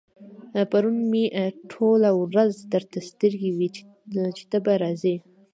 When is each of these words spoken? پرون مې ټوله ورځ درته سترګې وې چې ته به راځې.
پرون 0.71 0.97
مې 1.11 1.23
ټوله 1.71 2.09
ورځ 2.21 2.53
درته 2.73 2.99
سترګې 3.09 3.49
وې 3.57 3.69
چې 4.37 4.43
ته 4.51 4.57
به 4.65 4.73
راځې. 4.83 5.15